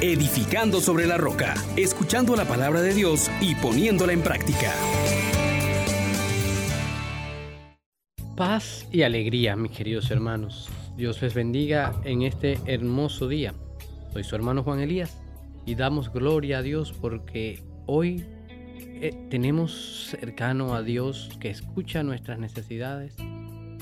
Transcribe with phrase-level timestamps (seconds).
[0.00, 4.72] edificando sobre la roca, escuchando la palabra de Dios y poniéndola en práctica.
[8.34, 10.70] Paz y alegría, mis queridos hermanos.
[10.96, 13.52] Dios les bendiga en este hermoso día.
[14.12, 15.20] Soy su hermano Juan Elías
[15.66, 18.24] y damos gloria a Dios porque hoy
[18.78, 23.16] eh, tenemos cercano a Dios que escucha nuestras necesidades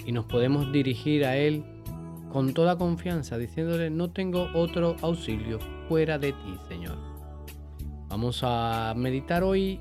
[0.05, 1.65] y nos podemos dirigir a Él
[2.31, 5.59] con toda confianza, diciéndole, no tengo otro auxilio
[5.89, 6.97] fuera de ti, Señor.
[8.09, 9.81] Vamos a meditar hoy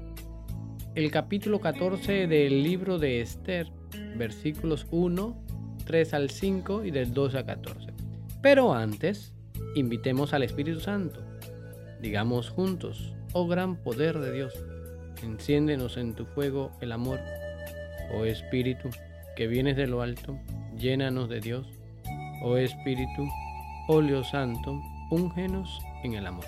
[0.95, 3.71] el capítulo 14 del libro de Esther,
[4.15, 5.43] versículos 1,
[5.85, 7.93] 3 al 5 y del 2 al 14.
[8.41, 9.33] Pero antes,
[9.75, 11.21] invitemos al Espíritu Santo.
[12.01, 14.53] Digamos juntos, oh gran poder de Dios,
[15.21, 17.19] enciéndenos en tu fuego el amor.
[18.13, 18.89] Oh Espíritu,
[19.35, 20.39] que vienes de lo alto,
[20.77, 21.76] llénanos de Dios
[22.41, 23.27] oh Espíritu,
[23.87, 26.45] óleo santo, úngenos en el amor.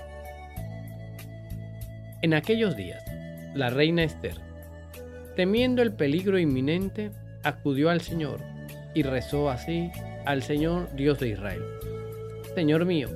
[2.21, 3.03] En aquellos días,
[3.53, 4.35] la reina Esther,
[5.35, 7.11] temiendo el peligro inminente,
[7.43, 8.41] acudió al Señor
[8.93, 9.91] y rezó así
[10.25, 11.63] al Señor Dios de Israel.
[12.55, 13.09] Señor mío,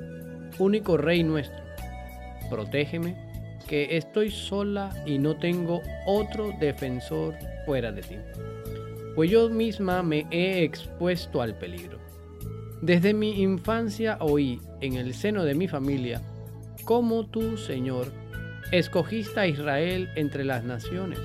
[0.59, 1.63] único Rey nuestro,
[2.49, 3.15] protégeme,
[3.67, 8.17] que estoy sola y no tengo otro defensor fuera de ti,
[9.15, 12.02] pues yo misma me he expuesto al peligro.
[12.83, 16.21] Desde mi infancia oí en el seno de mi familia
[16.83, 18.11] cómo tú, Señor,
[18.73, 21.17] escogiste a Israel entre las naciones,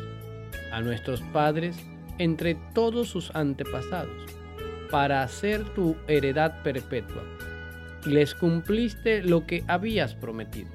[0.70, 1.76] a nuestros padres
[2.18, 4.24] entre todos sus antepasados,
[4.88, 7.24] para hacer tu heredad perpetua.
[8.06, 10.70] Les cumpliste lo que habías prometido.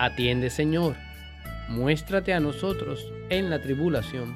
[0.00, 0.96] Atiende, Señor,
[1.68, 4.34] muéstrate a nosotros en la tribulación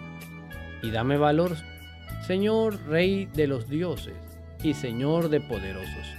[0.81, 1.57] y dame valor,
[2.25, 4.32] Señor, Rey de los dioses
[4.63, 6.17] y Señor de poderosos.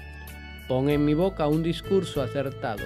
[0.68, 2.84] Pon en mi boca un discurso acertado.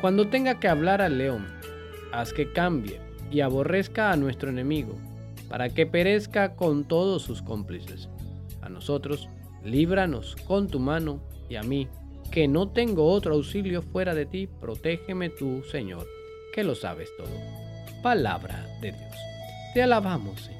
[0.00, 1.46] Cuando tenga que hablar al león,
[2.12, 4.96] haz que cambie y aborrezca a nuestro enemigo,
[5.48, 8.08] para que perezca con todos sus cómplices.
[8.62, 9.28] A nosotros,
[9.64, 11.88] líbranos con tu mano y a mí,
[12.30, 16.06] que no tengo otro auxilio fuera de ti, protégeme tú, Señor,
[16.52, 17.30] que lo sabes todo.
[18.02, 19.14] Palabra de Dios.
[19.74, 20.58] Te alabamos, Señor.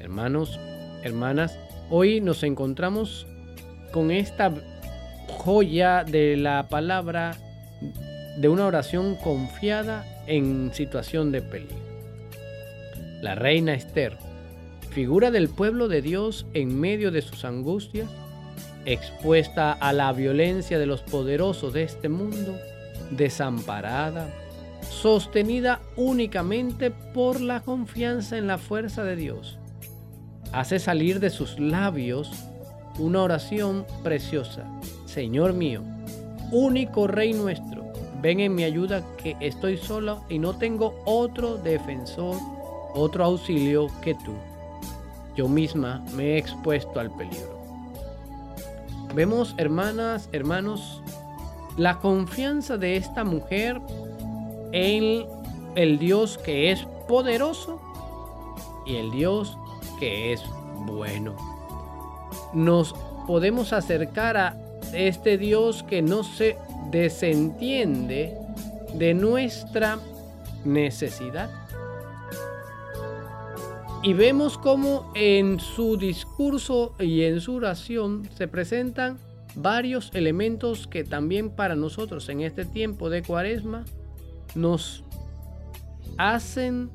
[0.00, 0.58] Hermanos,
[1.02, 1.58] hermanas,
[1.90, 3.26] Hoy nos encontramos
[3.92, 4.52] con esta
[5.26, 7.34] joya de la palabra
[8.36, 11.78] de una oración confiada en situación de peligro.
[13.22, 14.18] La reina Esther,
[14.90, 18.10] figura del pueblo de Dios en medio de sus angustias,
[18.84, 22.54] expuesta a la violencia de los poderosos de este mundo,
[23.12, 24.28] desamparada,
[24.90, 29.58] sostenida únicamente por la confianza en la fuerza de Dios
[30.52, 32.30] hace salir de sus labios
[32.98, 34.64] una oración preciosa.
[35.06, 35.82] Señor mío,
[36.50, 37.84] único Rey nuestro,
[38.20, 42.36] ven en mi ayuda que estoy solo y no tengo otro defensor,
[42.94, 44.34] otro auxilio que tú.
[45.36, 47.58] Yo misma me he expuesto al peligro.
[49.14, 51.02] Vemos, hermanas, hermanos,
[51.76, 53.80] la confianza de esta mujer
[54.72, 55.24] en
[55.76, 57.80] el Dios que es poderoso
[58.84, 59.56] y el Dios
[59.98, 60.42] que es
[60.86, 61.36] bueno.
[62.52, 62.94] Nos
[63.26, 64.56] podemos acercar a
[64.92, 66.56] este Dios que no se
[66.90, 68.36] desentiende
[68.94, 69.98] de nuestra
[70.64, 71.50] necesidad.
[74.02, 79.18] Y vemos cómo en su discurso y en su oración se presentan
[79.56, 83.84] varios elementos que también para nosotros en este tiempo de cuaresma
[84.54, 85.02] nos
[86.16, 86.90] hacen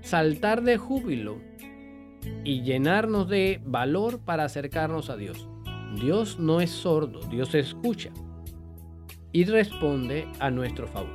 [0.00, 1.36] saltar de júbilo
[2.44, 5.48] y llenarnos de valor para acercarnos a Dios.
[6.00, 8.10] Dios no es sordo, Dios escucha
[9.32, 11.10] y responde a nuestro favor.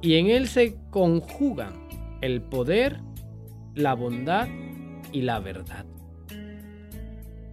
[0.00, 1.88] Y en Él se conjugan
[2.20, 3.00] el poder,
[3.74, 4.48] la bondad
[5.12, 5.84] y la verdad.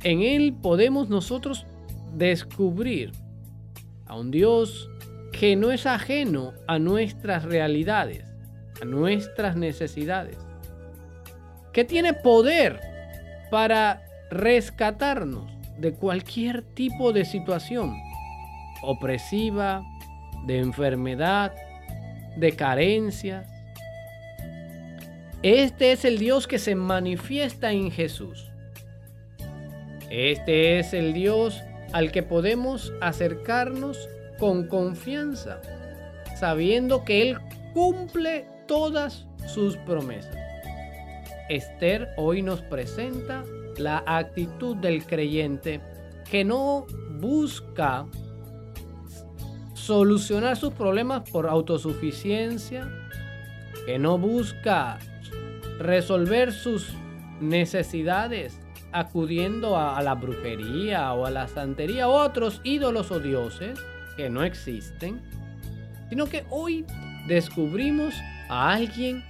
[0.03, 1.65] En Él podemos nosotros
[2.13, 3.11] descubrir
[4.05, 4.89] a un Dios
[5.31, 8.23] que no es ajeno a nuestras realidades,
[8.81, 10.44] a nuestras necesidades
[11.75, 12.79] que tiene poder
[13.51, 14.01] para
[14.31, 17.97] rescatarnos de cualquier tipo de situación
[18.81, 19.83] opresiva,
[20.45, 21.53] de enfermedad,
[22.37, 23.43] de carencia.
[25.43, 28.49] Este es el Dios que se manifiesta en Jesús.
[30.09, 31.61] Este es el Dios
[31.91, 34.07] al que podemos acercarnos
[34.39, 35.59] con confianza,
[36.39, 37.37] sabiendo que Él
[37.73, 40.44] cumple todas sus promesas.
[41.49, 43.43] Esther hoy nos presenta
[43.77, 45.81] la actitud del creyente
[46.29, 46.87] que no
[47.19, 48.07] busca
[49.73, 52.89] solucionar sus problemas por autosuficiencia,
[53.85, 54.97] que no busca
[55.77, 56.93] resolver sus
[57.39, 58.59] necesidades
[58.91, 63.77] acudiendo a, la brujería o a la santería o otros ídolos o dioses
[64.15, 65.21] que no existen,
[66.09, 66.85] sino que hoy
[67.27, 68.15] descubrimos
[68.49, 69.23] a alguien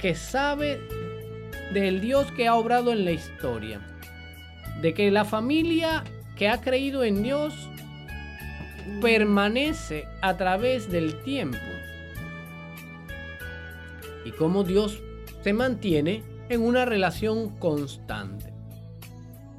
[0.00, 0.80] que sabe
[1.72, 3.80] del Dios que ha obrado en la historia,
[4.80, 6.04] de que la familia
[6.36, 7.54] que ha creído en Dios
[9.00, 11.58] permanece a través del tiempo
[14.24, 15.00] y cómo Dios
[15.42, 18.52] se mantiene en una relación constante.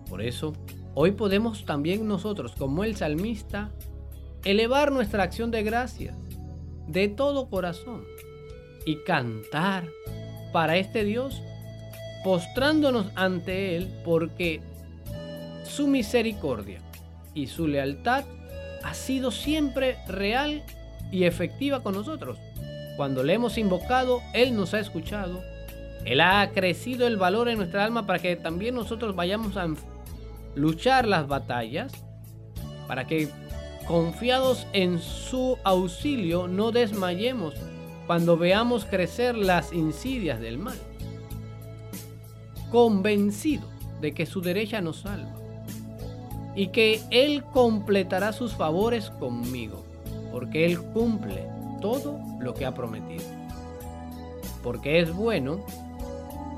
[0.10, 0.54] Por eso,
[0.94, 3.72] hoy podemos también nosotros, como el salmista,
[4.44, 6.16] elevar nuestra acción de gracias
[6.88, 8.04] de todo corazón
[8.86, 9.88] y cantar
[10.52, 11.42] para este Dios,
[12.24, 14.62] postrándonos ante Él porque
[15.66, 16.80] su misericordia
[17.34, 18.26] y su lealtad
[18.84, 20.64] ha sido siempre real
[21.12, 22.38] y efectiva con nosotros.
[22.98, 25.42] Cuando le hemos invocado, Él nos ha escuchado.
[26.06, 29.68] Él ha crecido el valor en nuestra alma para que también nosotros vayamos a
[30.56, 31.94] luchar las batallas,
[32.88, 33.30] para que
[33.88, 37.54] confiados en su auxilio no desmayemos
[38.06, 40.78] cuando veamos crecer las insidias del mal.
[42.74, 43.68] Convencido
[44.02, 45.30] de que su derecha nos salva
[46.56, 49.84] y que Él completará sus favores conmigo,
[50.32, 51.48] porque Él cumple
[51.82, 53.26] todo lo que ha prometido.
[54.64, 55.60] Porque es bueno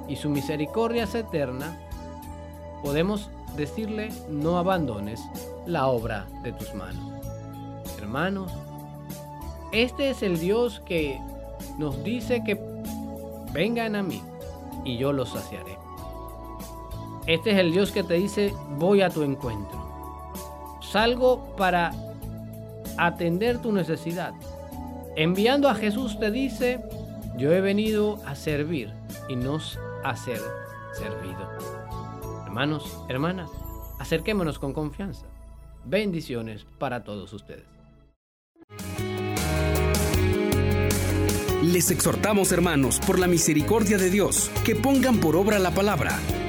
[0.07, 1.77] y su misericordia es eterna,
[2.81, 5.21] podemos decirle no abandones
[5.65, 7.11] la obra de tus manos.
[7.97, 8.53] Hermanos,
[9.73, 11.19] este es el Dios que
[11.77, 12.57] nos dice que
[13.51, 14.21] vengan a mí
[14.85, 15.84] y yo los saciaré.
[17.27, 19.83] Este es el Dios que te dice voy a tu encuentro.
[20.81, 21.91] Salgo para
[22.97, 24.33] atender tu necesidad.
[25.15, 26.81] Enviando a Jesús te dice,
[27.37, 28.93] yo he venido a servir
[29.27, 29.59] y no
[30.03, 30.39] a ser
[30.93, 31.49] servido.
[32.45, 33.49] Hermanos, hermanas,
[33.97, 35.25] acerquémonos con confianza.
[35.83, 37.65] Bendiciones para todos ustedes.
[41.63, 46.19] Les exhortamos, hermanos, por la misericordia de Dios, que pongan por obra la palabra